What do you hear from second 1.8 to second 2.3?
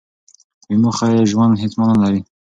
نه لري.